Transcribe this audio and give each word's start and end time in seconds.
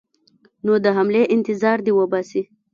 نو 0.65 0.73
د 0.83 0.85
حملې 0.95 1.23
انتظار 1.35 1.77
دې 1.85 1.91
وباسي. 1.95 2.41